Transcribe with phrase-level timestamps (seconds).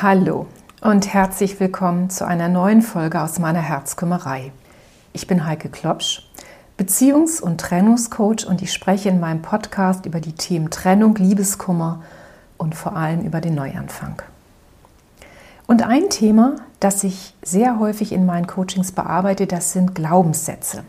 [0.00, 0.46] Hallo
[0.80, 4.52] und herzlich willkommen zu einer neuen Folge aus meiner Herzkümmerei.
[5.12, 6.22] Ich bin Heike Klopsch,
[6.78, 12.00] Beziehungs- und Trennungscoach und ich spreche in meinem Podcast über die Themen Trennung, Liebeskummer
[12.58, 14.22] und vor allem über den Neuanfang.
[15.66, 20.84] Und ein Thema, das ich sehr häufig in meinen Coachings bearbeite, das sind Glaubenssätze.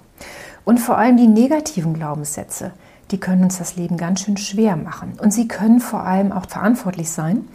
[0.65, 2.73] Und vor allem die negativen Glaubenssätze,
[3.11, 5.13] die können uns das Leben ganz schön schwer machen.
[5.19, 7.47] Und sie können vor allem auch verantwortlich sein,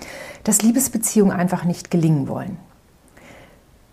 [0.42, 2.56] dass Liebesbeziehungen einfach nicht gelingen wollen.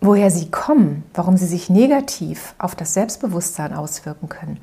[0.00, 4.58] Woher sie kommen, warum sie sich negativ auf das Selbstbewusstsein auswirken können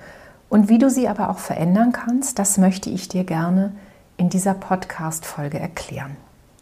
[0.49, 3.71] und wie du sie aber auch verändern kannst, das möchte ich dir gerne
[4.17, 6.17] in dieser Podcast-Folge erklären.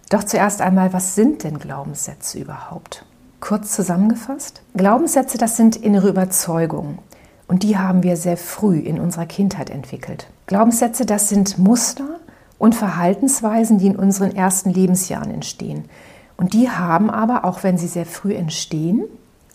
[0.09, 3.03] Doch zuerst einmal, was sind denn Glaubenssätze überhaupt?
[3.39, 6.99] Kurz zusammengefasst, Glaubenssätze, das sind innere Überzeugungen,
[7.47, 10.27] und die haben wir sehr früh in unserer Kindheit entwickelt.
[10.47, 12.19] Glaubenssätze, das sind Muster
[12.57, 15.85] und Verhaltensweisen, die in unseren ersten Lebensjahren entstehen.
[16.35, 19.03] Und die haben aber, auch wenn sie sehr früh entstehen,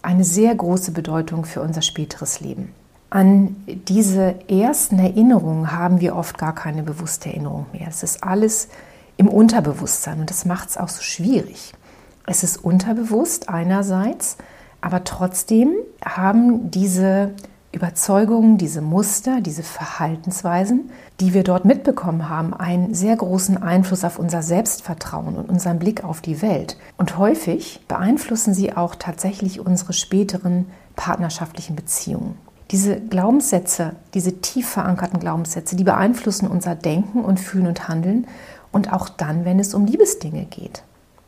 [0.03, 2.73] eine sehr große Bedeutung für unser späteres Leben.
[3.11, 7.87] An diese ersten Erinnerungen haben wir oft gar keine bewusste Erinnerung mehr.
[7.89, 8.69] Es ist alles
[9.17, 11.75] im Unterbewusstsein und das macht es auch so schwierig.
[12.27, 14.39] Es ist unterbewusst einerseits,
[14.81, 17.33] aber trotzdem haben diese
[17.73, 24.19] Überzeugungen, diese Muster, diese Verhaltensweisen, die wir dort mitbekommen haben, einen sehr großen Einfluss auf
[24.19, 26.77] unser Selbstvertrauen und unseren Blick auf die Welt.
[26.99, 32.37] Und häufig beeinflussen sie auch tatsächlich unsere späteren partnerschaftlichen Beziehungen.
[32.71, 38.27] Diese Glaubenssätze, diese tief verankerten Glaubenssätze, die beeinflussen unser Denken und Fühlen und Handeln
[38.71, 40.83] und auch dann, wenn es um Liebesdinge geht.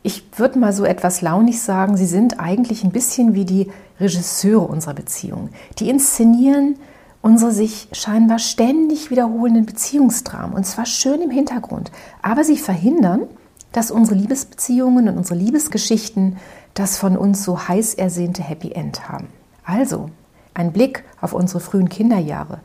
[0.05, 4.67] Ich würde mal so etwas launig sagen, sie sind eigentlich ein bisschen wie die Regisseure
[4.67, 5.49] unserer Beziehung.
[5.79, 6.75] Die inszenieren
[7.23, 11.91] unsere sich scheinbar ständig wiederholenden Beziehungsdramen und zwar schön im Hintergrund.
[12.21, 13.23] Aber sie verhindern,
[13.71, 16.37] dass unsere Liebesbeziehungen und unsere Liebesgeschichten
[16.75, 19.29] das von uns so heiß ersehnte Happy End haben.
[19.63, 20.11] Also,
[20.53, 22.59] ein Blick auf unsere frühen Kinderjahre,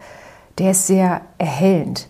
[0.58, 2.06] der ist sehr erhellend.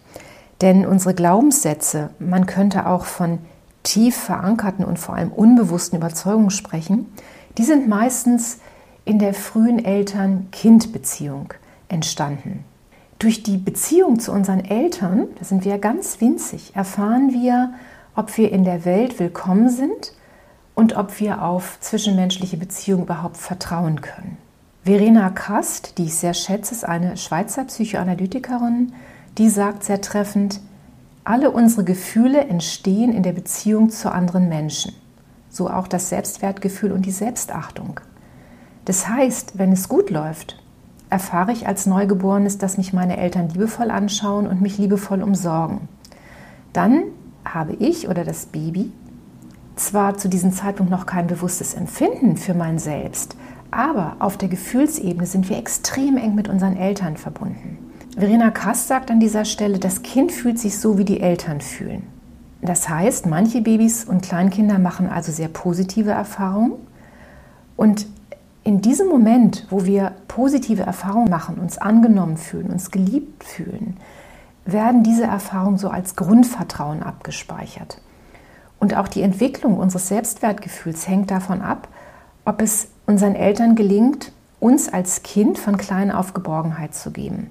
[0.60, 3.38] Denn unsere Glaubenssätze, man könnte auch von
[3.82, 7.06] tief verankerten und vor allem unbewussten Überzeugungen sprechen,
[7.58, 8.58] die sind meistens
[9.04, 11.54] in der frühen Eltern-Kind-Beziehung
[11.88, 12.64] entstanden.
[13.18, 17.72] Durch die Beziehung zu unseren Eltern, da sind wir ganz winzig, erfahren wir,
[18.14, 20.12] ob wir in der Welt willkommen sind
[20.74, 24.38] und ob wir auf zwischenmenschliche Beziehungen überhaupt vertrauen können.
[24.84, 28.92] Verena Kast, die ich sehr schätze, ist eine Schweizer Psychoanalytikerin,
[29.36, 30.60] die sagt sehr treffend,
[31.24, 34.94] alle unsere Gefühle entstehen in der Beziehung zu anderen Menschen,
[35.48, 38.00] so auch das Selbstwertgefühl und die Selbstachtung.
[38.84, 40.62] Das heißt, wenn es gut läuft,
[41.10, 45.88] erfahre ich als Neugeborenes, dass mich meine Eltern liebevoll anschauen und mich liebevoll umsorgen.
[46.72, 47.02] Dann
[47.44, 48.92] habe ich oder das Baby
[49.76, 53.36] zwar zu diesem Zeitpunkt noch kein bewusstes Empfinden für mein Selbst,
[53.70, 57.89] aber auf der Gefühlsebene sind wir extrem eng mit unseren Eltern verbunden.
[58.16, 62.02] Verena Kast sagt an dieser Stelle, das Kind fühlt sich so, wie die Eltern fühlen.
[62.62, 66.74] Das heißt, manche Babys und Kleinkinder machen also sehr positive Erfahrungen
[67.76, 68.06] und
[68.62, 73.96] in diesem Moment, wo wir positive Erfahrungen machen, uns angenommen fühlen, uns geliebt fühlen,
[74.66, 78.02] werden diese Erfahrungen so als Grundvertrauen abgespeichert.
[78.78, 81.88] Und auch die Entwicklung unseres Selbstwertgefühls hängt davon ab,
[82.44, 87.50] ob es unseren Eltern gelingt, uns als Kind von klein auf Geborgenheit zu geben.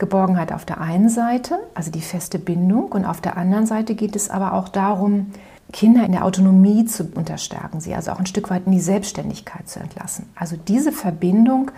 [0.00, 4.16] Geborgenheit auf der einen Seite, also die feste Bindung, und auf der anderen Seite geht
[4.16, 5.30] es aber auch darum,
[5.72, 9.68] Kinder in der Autonomie zu unterstärken, sie also auch ein Stück weit in die Selbstständigkeit
[9.68, 10.28] zu entlassen.
[10.34, 11.70] Also diese Verbindung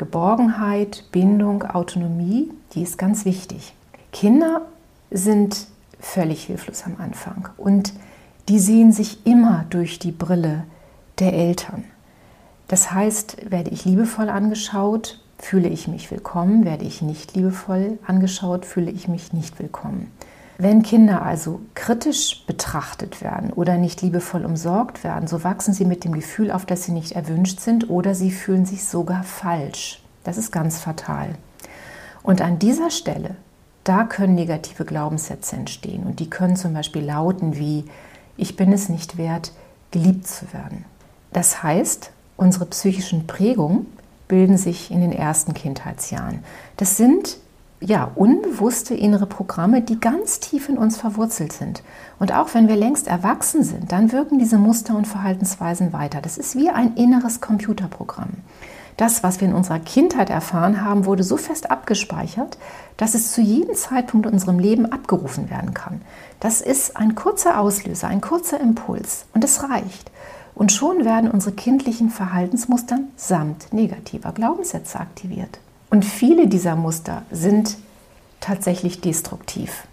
[0.00, 3.74] Geborgenheit, Bindung, Autonomie, die ist ganz wichtig.
[4.12, 4.62] Kinder
[5.10, 5.66] sind
[5.98, 7.92] völlig hilflos am Anfang und
[8.48, 10.64] die sehen sich immer durch die Brille
[11.18, 11.84] der Eltern.
[12.66, 18.64] Das heißt, werde ich liebevoll angeschaut, fühle ich mich willkommen, werde ich nicht liebevoll angeschaut,
[18.64, 20.10] fühle ich mich nicht willkommen.
[20.58, 26.04] Wenn Kinder also kritisch betrachtet werden oder nicht liebevoll umsorgt werden, so wachsen sie mit
[26.04, 30.02] dem Gefühl auf, dass sie nicht erwünscht sind oder sie fühlen sich sogar falsch.
[30.22, 31.30] Das ist ganz fatal.
[32.22, 33.36] Und an dieser Stelle,
[33.84, 36.04] da können negative Glaubenssätze entstehen.
[36.04, 37.86] Und die können zum Beispiel lauten wie,
[38.36, 39.52] ich bin es nicht wert,
[39.90, 40.84] geliebt zu werden.
[41.32, 43.86] Das heißt, unsere psychischen Prägungen
[44.30, 46.38] bilden sich in den ersten Kindheitsjahren.
[46.76, 47.36] Das sind
[47.82, 51.82] ja, unbewusste innere Programme, die ganz tief in uns verwurzelt sind.
[52.18, 56.20] Und auch wenn wir längst erwachsen sind, dann wirken diese Muster und Verhaltensweisen weiter.
[56.20, 58.30] Das ist wie ein inneres Computerprogramm.
[58.98, 62.58] Das, was wir in unserer Kindheit erfahren haben, wurde so fest abgespeichert,
[62.98, 66.02] dass es zu jedem Zeitpunkt in unserem Leben abgerufen werden kann.
[66.38, 70.10] Das ist ein kurzer Auslöser, ein kurzer Impuls und es reicht.
[70.54, 75.58] Und schon werden unsere kindlichen Verhaltensmuster samt negativer Glaubenssätze aktiviert.
[75.90, 77.76] Und viele dieser Muster sind
[78.40, 79.86] tatsächlich destruktiv.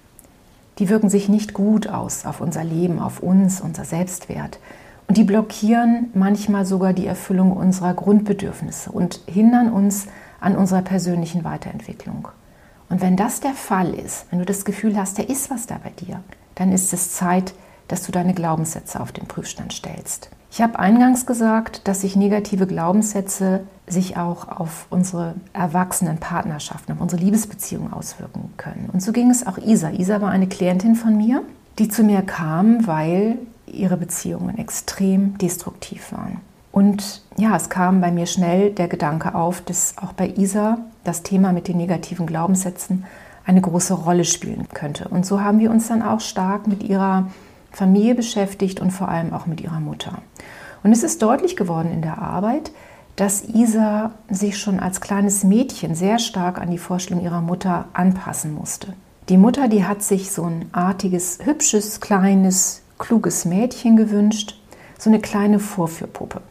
[0.80, 4.60] Die wirken sich nicht gut aus auf unser Leben, auf uns, unser Selbstwert.
[5.08, 10.08] Und die blockieren manchmal sogar die Erfüllung unserer Grundbedürfnisse und hindern uns
[10.40, 12.28] an unserer persönlichen Weiterentwicklung.
[12.90, 15.80] Und wenn das der Fall ist, wenn du das Gefühl hast, da ist was da
[15.84, 16.22] bei dir,
[16.56, 17.54] dann ist es Zeit,
[17.88, 20.30] dass du deine Glaubenssätze auf den Prüfstand stellst.
[20.52, 27.02] Ich habe eingangs gesagt, dass sich negative Glaubenssätze sich auch auf unsere erwachsenen Partnerschaften, auf
[27.02, 28.90] unsere Liebesbeziehungen auswirken können.
[28.92, 29.92] Und so ging es auch Isa.
[29.92, 31.44] Isa war eine Klientin von mir,
[31.80, 36.42] die zu mir kam, weil ihre Beziehungen extrem destruktiv waren.
[36.72, 41.24] Und ja, es kam bei mir schnell der Gedanke auf, dass auch bei Isa das
[41.24, 43.06] Thema mit den negativen Glaubenssätzen
[43.46, 45.08] eine große Rolle spielen könnte.
[45.08, 47.28] Und so haben wir uns dann auch stark mit ihrer
[47.78, 50.24] Familie beschäftigt und vor allem auch mit ihrer Mutter.
[50.82, 52.72] Und es ist deutlich geworden in der Arbeit,
[53.16, 58.56] dass Isa sich schon als kleines Mädchen sehr stark an die Vorstellung ihrer Mutter anpassen
[58.56, 58.94] musste.
[59.30, 64.60] Die Mutter, die hat sich so ein artiges, hübsches, kleines, kluges Mädchen gewünscht,
[64.98, 66.42] so eine kleine Vorführpuppe.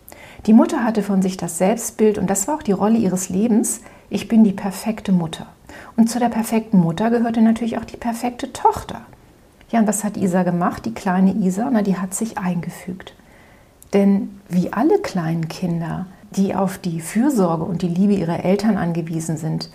[0.47, 3.81] Die Mutter hatte von sich das Selbstbild und das war auch die Rolle ihres Lebens,
[4.11, 5.49] ich bin die perfekte Mutter.
[5.97, 9.01] Und zu der perfekten Mutter gehörte natürlich auch die perfekte Tochter.
[9.71, 11.69] Ja, und was hat Isa gemacht, die kleine Isa?
[11.71, 13.15] Na, die hat sich eingefügt.
[13.93, 19.37] Denn wie alle kleinen Kinder, die auf die Fürsorge und die Liebe ihrer Eltern angewiesen
[19.37, 19.71] sind,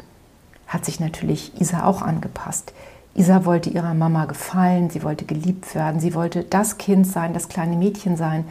[0.68, 2.74] hat sich natürlich Isa auch angepasst.
[3.14, 7.50] Isa wollte ihrer Mama gefallen, sie wollte geliebt werden, sie wollte das Kind sein, das
[7.50, 8.46] kleine Mädchen sein,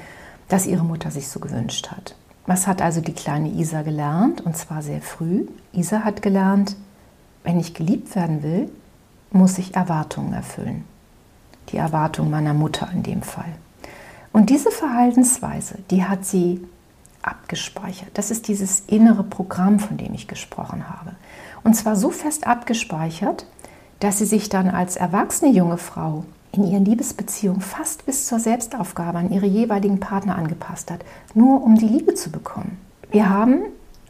[0.49, 2.15] das ihre Mutter sich so gewünscht hat.
[2.47, 4.43] Was hat also die kleine Isa gelernt?
[4.43, 5.47] Und zwar sehr früh.
[5.73, 6.77] Isa hat gelernt,
[7.45, 8.69] wenn ich geliebt werden will,
[9.31, 10.85] muss ich Erwartungen erfüllen
[11.73, 13.53] die Erwartung meiner Mutter in dem Fall.
[14.33, 16.61] Und diese Verhaltensweise, die hat sie
[17.23, 18.11] abgespeichert.
[18.15, 21.17] Das ist dieses innere Programm, von dem ich gesprochen habe.
[21.65, 23.47] Und zwar so fest abgespeichert,
[23.99, 29.19] dass sie sich dann als erwachsene junge Frau in ihren Liebesbeziehungen fast bis zur Selbstaufgabe
[29.19, 32.79] an ihre jeweiligen Partner angepasst hat, nur um die Liebe zu bekommen.
[33.11, 33.61] Wir haben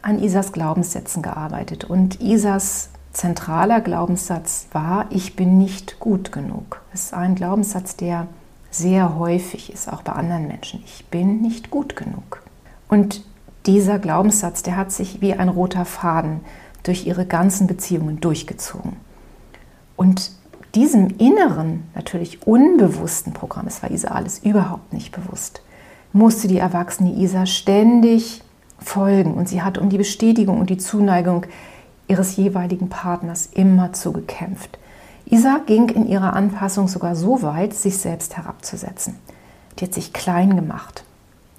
[0.03, 6.81] an Isas Glaubenssätzen gearbeitet und Isas zentraler Glaubenssatz war, ich bin nicht gut genug.
[6.93, 8.27] Das ist ein Glaubenssatz, der
[8.71, 10.83] sehr häufig ist, auch bei anderen Menschen.
[10.85, 12.43] Ich bin nicht gut genug.
[12.89, 13.25] Und
[13.67, 16.41] dieser Glaubenssatz, der hat sich wie ein roter Faden
[16.83, 18.97] durch ihre ganzen Beziehungen durchgezogen.
[19.97, 20.33] Und
[20.75, 25.63] diesem inneren, natürlich unbewussten Programm, es war Isa alles überhaupt nicht bewusst,
[26.13, 28.43] musste die erwachsene Isa ständig
[28.79, 29.35] folgen.
[29.35, 31.45] Und sie hat um die Bestätigung und die Zuneigung
[32.11, 34.79] ihres jeweiligen Partners immer zugekämpft.
[35.27, 39.15] Isa ging in ihrer Anpassung sogar so weit, sich selbst herabzusetzen.
[39.79, 41.05] Die hat sich klein gemacht,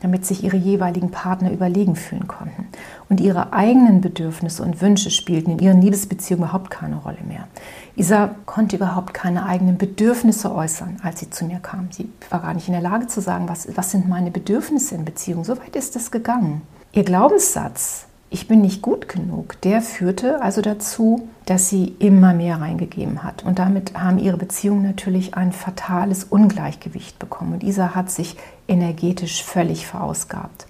[0.02, 2.68] damit sich ihre jeweiligen Partner überlegen fühlen konnten.
[3.08, 7.48] Und ihre eigenen Bedürfnisse und Wünsche spielten in ihren Liebesbeziehungen überhaupt keine Rolle mehr.
[7.96, 11.88] Isa konnte überhaupt keine eigenen Bedürfnisse äußern, als sie zu mir kam.
[11.92, 15.06] Sie war gar nicht in der Lage zu sagen, was, was sind meine Bedürfnisse in
[15.06, 15.46] Beziehung.
[15.46, 16.62] So weit ist es gegangen.
[16.92, 22.62] Ihr Glaubenssatz, ich bin nicht gut genug, der führte also dazu, dass sie immer mehr
[22.62, 23.44] reingegeben hat.
[23.44, 27.54] Und damit haben ihre Beziehungen natürlich ein fatales Ungleichgewicht bekommen.
[27.54, 28.38] Und Isa hat sich
[28.70, 30.66] energetisch völlig verausgabt.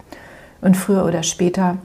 [0.62, 1.78] Und früher oder später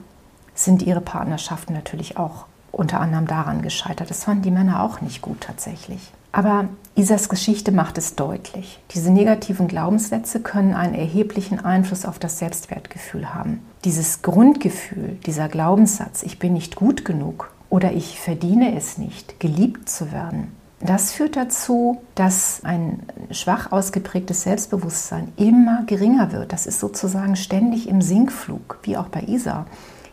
[0.55, 4.09] sind ihre Partnerschaften natürlich auch unter anderem daran gescheitert.
[4.09, 6.11] Das fanden die Männer auch nicht gut tatsächlich.
[6.31, 8.79] Aber Isas Geschichte macht es deutlich.
[8.91, 13.61] Diese negativen Glaubenssätze können einen erheblichen Einfluss auf das Selbstwertgefühl haben.
[13.87, 19.87] Dieses Grundgefühl, dieser Glaubenssatz, ich bin nicht gut genug oder ich verdiene es nicht, geliebt
[19.87, 20.51] zu werden,
[20.81, 22.99] das führt dazu, dass ein
[23.31, 26.51] schwach ausgeprägtes Selbstbewusstsein immer geringer wird.
[26.51, 29.65] Das ist sozusagen ständig im Sinkflug, wie auch bei Isa.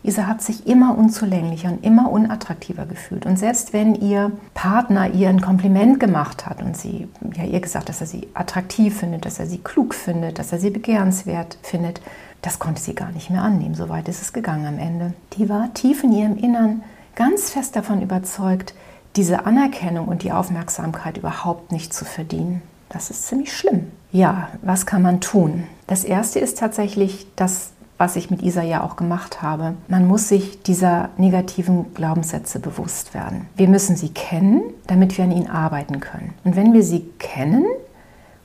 [0.04, 3.26] Isa hat sich immer unzulänglicher und immer unattraktiver gefühlt.
[3.26, 7.88] Und selbst wenn ihr Partner ihr ein Kompliment gemacht hat und sie ja ihr gesagt,
[7.88, 12.00] dass er sie attraktiv findet, dass er sie klug findet, dass er sie begehrenswert findet,
[12.44, 13.74] das konnte sie gar nicht mehr annehmen.
[13.74, 15.14] So weit ist es gegangen am Ende.
[15.38, 16.82] Die war tief in ihrem Innern
[17.14, 18.74] ganz fest davon überzeugt,
[19.16, 22.60] diese Anerkennung und die Aufmerksamkeit überhaupt nicht zu verdienen.
[22.90, 23.90] Das ist ziemlich schlimm.
[24.12, 25.64] Ja, was kann man tun?
[25.86, 29.74] Das erste ist tatsächlich, dass was ich mit Isa ja auch gemacht habe.
[29.86, 33.46] Man muss sich dieser negativen Glaubenssätze bewusst werden.
[33.56, 36.34] Wir müssen sie kennen, damit wir an ihnen arbeiten können.
[36.42, 37.64] Und wenn wir sie kennen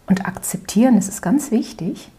[0.07, 2.11] und akzeptieren, das ist ganz wichtig,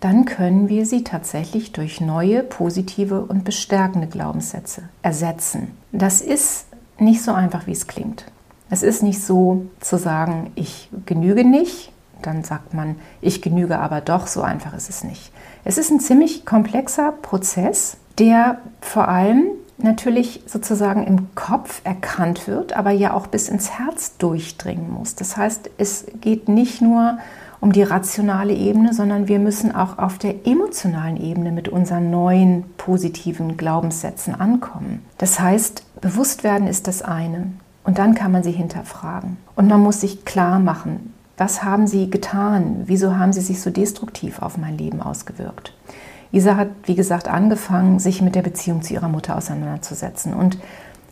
[0.00, 5.72] dann können wir sie tatsächlich durch neue, positive und bestärkende Glaubenssätze ersetzen.
[5.92, 6.66] Das ist
[6.98, 8.26] nicht so einfach, wie es klingt.
[8.70, 14.00] Es ist nicht so zu sagen, ich genüge nicht, dann sagt man, ich genüge aber
[14.00, 15.32] doch, so einfach ist es nicht.
[15.64, 19.46] Es ist ein ziemlich komplexer Prozess, der vor allem
[19.78, 25.14] natürlich sozusagen im Kopf erkannt wird, aber ja auch bis ins Herz durchdringen muss.
[25.14, 27.18] Das heißt, es geht nicht nur um
[27.72, 33.56] die rationale Ebene, sondern wir müssen auch auf der emotionalen Ebene mit unseren neuen positiven
[33.56, 35.04] Glaubenssätzen ankommen.
[35.18, 37.48] Das heißt, bewusst werden ist das eine
[37.84, 42.10] und dann kann man sie hinterfragen und man muss sich klar machen, was haben sie
[42.10, 45.72] getan, wieso haben sie sich so destruktiv auf mein Leben ausgewirkt.
[46.30, 50.34] Isa hat, wie gesagt, angefangen, sich mit der Beziehung zu ihrer Mutter auseinanderzusetzen.
[50.34, 50.58] Und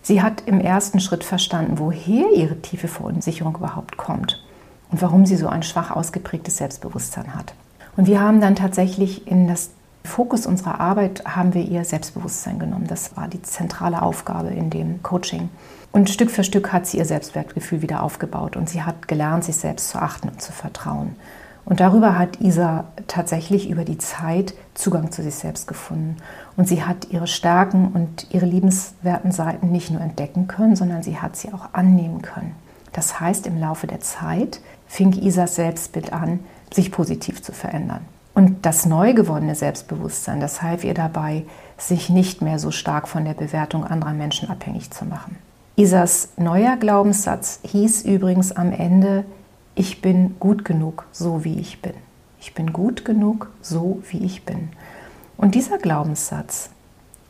[0.03, 4.46] sie hat im ersten Schritt verstanden, woher ihre tiefe Verunsicherung überhaupt kommt
[4.91, 7.55] und warum sie so ein schwach ausgeprägtes Selbstbewusstsein hat.
[7.97, 9.71] Und wir haben dann tatsächlich in das
[10.05, 12.87] Fokus unserer Arbeit haben wir ihr Selbstbewusstsein genommen.
[12.87, 15.49] Das war die zentrale Aufgabe in dem Coaching.
[15.93, 19.57] Und Stück für Stück hat sie ihr Selbstwertgefühl wieder aufgebaut und sie hat gelernt, sich
[19.57, 21.17] selbst zu achten und zu vertrauen.
[21.65, 26.17] Und darüber hat Isa tatsächlich über die Zeit Zugang zu sich selbst gefunden.
[26.57, 31.19] Und sie hat ihre Stärken und ihre liebenswerten Seiten nicht nur entdecken können, sondern sie
[31.19, 32.55] hat sie auch annehmen können.
[32.93, 36.41] Das heißt, im Laufe der Zeit fing Isas Selbstbild an,
[36.73, 38.01] sich positiv zu verändern.
[38.35, 41.45] Und das neu gewonnene Selbstbewusstsein, das half ihr dabei,
[41.79, 45.37] sich nicht mehr so stark von der Bewertung anderer Menschen abhängig zu machen.
[45.77, 49.25] Isas neuer Glaubenssatz hieß übrigens am Ende,
[49.75, 51.95] ich bin gut genug, so wie ich bin.
[52.41, 54.71] Ich bin gut genug, so wie ich bin.
[55.37, 56.71] Und dieser Glaubenssatz,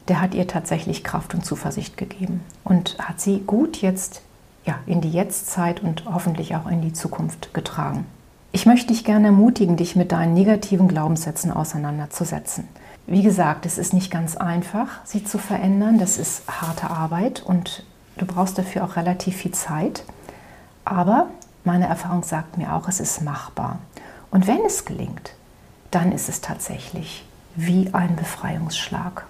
[0.09, 4.23] der hat ihr tatsächlich Kraft und Zuversicht gegeben und hat sie gut jetzt
[4.67, 8.05] ja, in die Jetztzeit und hoffentlich auch in die Zukunft getragen.
[8.53, 12.67] Ich möchte dich gerne ermutigen, dich mit deinen negativen Glaubenssätzen auseinanderzusetzen.
[13.07, 15.99] Wie gesagt, es ist nicht ganz einfach, sie zu verändern.
[15.99, 17.85] Das ist harte Arbeit und
[18.17, 20.05] du brauchst dafür auch relativ viel Zeit.
[20.85, 21.29] Aber
[21.65, 23.79] meine Erfahrung sagt mir auch, es ist machbar.
[24.31, 25.35] Und wenn es gelingt,
[25.91, 29.27] dann ist es tatsächlich wie ein Befreiungsschlag.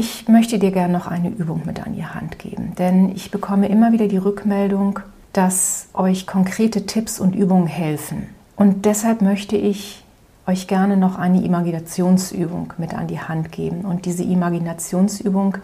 [0.00, 3.66] Ich möchte dir gerne noch eine Übung mit an die Hand geben, denn ich bekomme
[3.68, 5.00] immer wieder die Rückmeldung,
[5.32, 8.28] dass euch konkrete Tipps und Übungen helfen.
[8.54, 10.04] Und deshalb möchte ich
[10.46, 13.80] euch gerne noch eine Imaginationsübung mit an die Hand geben.
[13.80, 15.58] Und diese Imaginationsübung,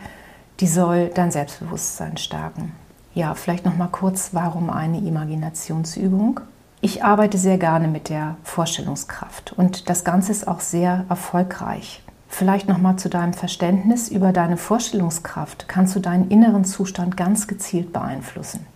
[0.58, 2.72] die soll dein Selbstbewusstsein stärken.
[3.14, 6.40] Ja, vielleicht noch mal kurz, warum eine Imaginationsübung?
[6.80, 12.03] Ich arbeite sehr gerne mit der Vorstellungskraft und das Ganze ist auch sehr erfolgreich.
[12.36, 17.46] Vielleicht noch mal zu deinem Verständnis über deine Vorstellungskraft kannst du deinen inneren Zustand ganz
[17.46, 18.66] gezielt beeinflussen.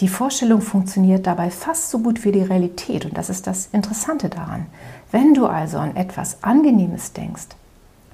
[0.00, 4.30] Die Vorstellung funktioniert dabei fast so gut wie die Realität und das ist das Interessante
[4.30, 4.64] daran.
[5.12, 7.48] Wenn du also an etwas Angenehmes denkst,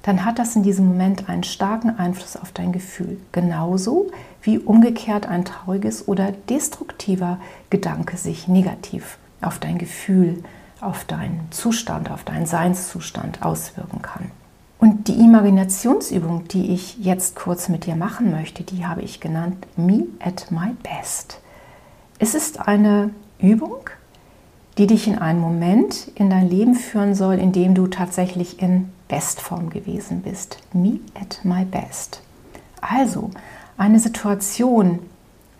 [0.01, 3.17] dann hat das in diesem Moment einen starken Einfluss auf dein Gefühl.
[3.31, 4.07] Genauso
[4.41, 7.39] wie umgekehrt ein trauriges oder destruktiver
[7.69, 10.43] Gedanke sich negativ auf dein Gefühl,
[10.81, 14.31] auf deinen Zustand, auf deinen Seinszustand auswirken kann.
[14.85, 19.65] Und die Imaginationsübung, die ich jetzt kurz mit dir machen möchte, die habe ich genannt
[19.75, 21.39] Me at My Best.
[22.19, 23.89] Es ist eine Übung,
[24.77, 28.91] die dich in einen Moment in dein Leben führen soll, in dem du tatsächlich in
[29.07, 30.59] Bestform gewesen bist.
[30.71, 32.21] Me at my best.
[32.79, 33.31] Also
[33.77, 34.99] eine Situation,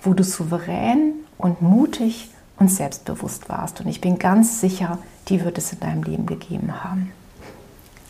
[0.03, 2.29] wo du souverän und mutig
[2.59, 3.81] und selbstbewusst warst.
[3.81, 7.11] Und ich bin ganz sicher, die wird es in deinem Leben gegeben haben.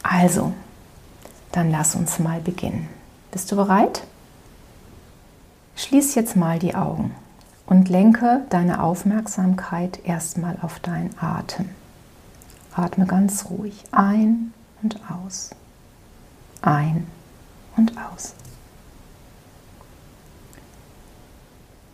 [0.03, 0.51] Also,
[1.55, 2.89] dann lass uns mal beginnen.
[3.31, 4.03] Bist du bereit?
[5.77, 7.15] Schließ jetzt mal die Augen
[7.65, 11.69] und lenke deine Aufmerksamkeit erstmal auf deinen Atem.
[12.73, 15.51] Atme ganz ruhig ein und aus.
[16.61, 17.07] Ein
[17.77, 18.33] und aus.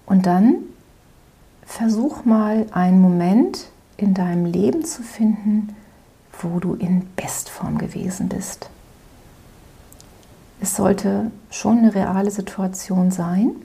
[0.07, 0.55] Und dann
[1.65, 5.75] versuch mal einen Moment in deinem Leben zu finden,
[6.41, 8.71] wo du in Bestform gewesen bist.
[10.63, 13.55] Es sollte schon eine reale Situation sein,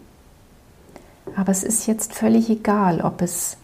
[1.37, 3.59] aber es ist jetzt völlig egal, ob es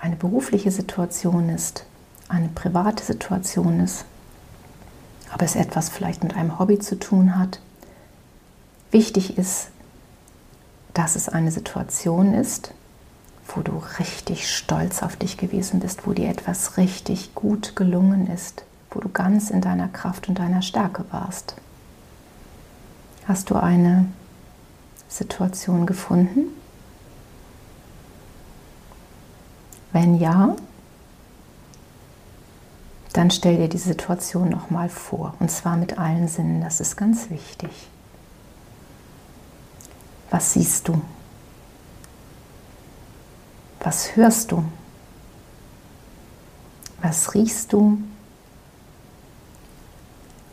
[0.00, 1.84] eine berufliche Situation ist,
[2.28, 4.04] eine private Situation ist,
[5.32, 7.60] ob es etwas vielleicht mit einem Hobby zu tun hat.
[8.90, 9.68] Wichtig ist,
[10.94, 12.74] dass es eine Situation ist,
[13.46, 18.64] wo du richtig stolz auf dich gewesen bist, wo dir etwas richtig gut gelungen ist,
[18.90, 21.54] wo du ganz in deiner Kraft und deiner Stärke warst.
[23.28, 24.06] Hast du eine
[25.06, 26.46] Situation gefunden?
[29.92, 30.56] Wenn ja,
[33.12, 35.34] dann stell dir die Situation nochmal vor.
[35.40, 36.62] Und zwar mit allen Sinnen.
[36.62, 37.70] Das ist ganz wichtig.
[40.30, 40.98] Was siehst du?
[43.80, 44.64] Was hörst du?
[47.02, 47.98] Was riechst du?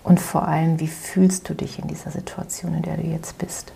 [0.05, 3.73] Und vor allem, wie fühlst du dich in dieser Situation, in der du jetzt bist?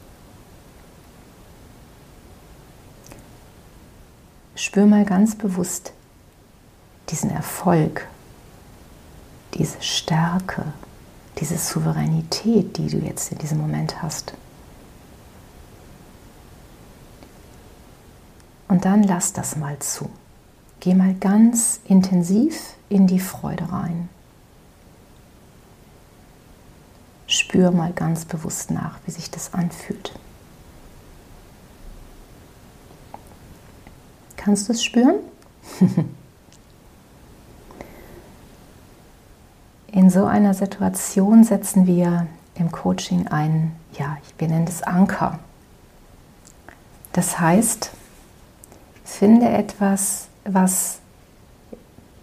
[4.53, 5.91] Spür mal ganz bewusst
[7.09, 8.07] diesen Erfolg,
[9.55, 10.65] diese Stärke,
[11.39, 14.33] diese Souveränität, die du jetzt in diesem Moment hast.
[18.67, 20.11] Und dann lass das mal zu.
[20.79, 24.09] Geh mal ganz intensiv in die Freude rein.
[27.49, 30.13] Spür mal ganz bewusst nach, wie sich das anfühlt.
[34.37, 35.15] Kannst du es spüren?
[39.91, 45.39] In so einer Situation setzen wir im Coaching einen, ja, wir nennen das Anker.
[47.13, 47.89] Das heißt,
[49.03, 50.99] finde etwas, was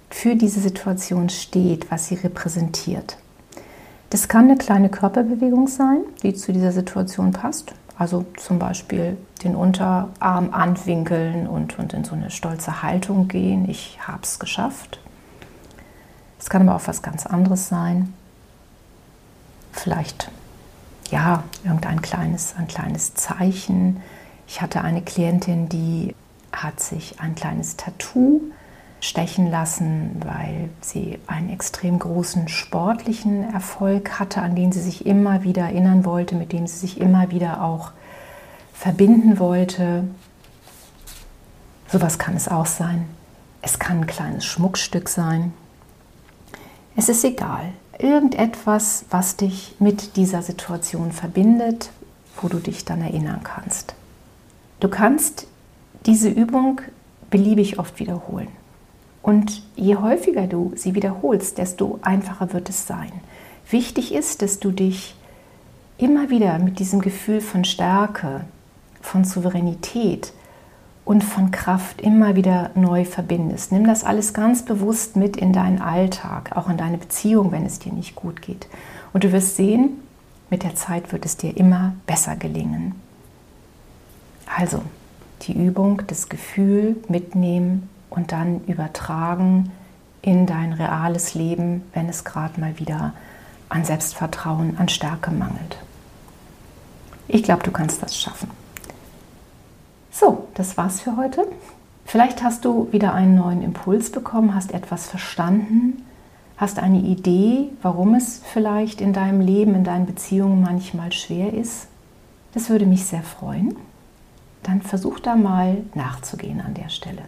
[0.08, 3.18] für diese Situation steht, was sie repräsentiert.
[4.10, 7.74] Das kann eine kleine Körperbewegung sein, die zu dieser Situation passt.
[7.98, 13.68] Also zum Beispiel den Unterarm anwinkeln und, und in so eine stolze Haltung gehen.
[13.68, 15.00] Ich habe es geschafft.
[16.38, 18.12] Es kann aber auch was ganz anderes sein.
[19.72, 20.30] Vielleicht,
[21.10, 24.02] ja, irgendein kleines, ein kleines Zeichen.
[24.46, 26.14] Ich hatte eine Klientin, die
[26.52, 28.40] hat sich ein kleines Tattoo
[29.00, 35.42] stechen lassen, weil sie einen extrem großen sportlichen Erfolg hatte, an den sie sich immer
[35.44, 37.92] wieder erinnern wollte, mit dem sie sich immer wieder auch
[38.72, 40.04] verbinden wollte.
[41.88, 43.06] Sowas kann es auch sein.
[43.62, 45.52] Es kann ein kleines Schmuckstück sein.
[46.96, 47.72] Es ist egal.
[47.98, 51.90] Irgendetwas, was dich mit dieser Situation verbindet,
[52.40, 53.94] wo du dich dann erinnern kannst.
[54.80, 55.46] Du kannst
[56.04, 56.80] diese Übung
[57.30, 58.48] beliebig oft wiederholen.
[59.26, 63.10] Und je häufiger du sie wiederholst, desto einfacher wird es sein.
[63.68, 65.16] Wichtig ist, dass du dich
[65.98, 68.42] immer wieder mit diesem Gefühl von Stärke,
[69.00, 70.32] von Souveränität
[71.04, 73.72] und von Kraft immer wieder neu verbindest.
[73.72, 77.80] Nimm das alles ganz bewusst mit in deinen Alltag, auch in deine Beziehung, wenn es
[77.80, 78.68] dir nicht gut geht.
[79.12, 80.02] Und du wirst sehen,
[80.50, 82.94] mit der Zeit wird es dir immer besser gelingen.
[84.56, 84.82] Also,
[85.42, 89.72] die Übung, das Gefühl mitnehmen und dann übertragen
[90.22, 93.12] in dein reales Leben, wenn es gerade mal wieder
[93.68, 95.78] an Selbstvertrauen, an Stärke mangelt.
[97.28, 98.50] Ich glaube, du kannst das schaffen.
[100.10, 101.46] So, das war's für heute.
[102.04, 106.04] Vielleicht hast du wieder einen neuen Impuls bekommen, hast etwas verstanden,
[106.56, 111.88] hast eine Idee, warum es vielleicht in deinem Leben, in deinen Beziehungen manchmal schwer ist.
[112.54, 113.76] Das würde mich sehr freuen.
[114.62, 117.22] Dann versuch da mal nachzugehen an der Stelle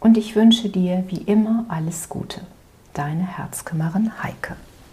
[0.00, 2.40] und ich wünsche dir wie immer alles Gute.
[2.94, 4.56] Deine Herzkümmerin Heike.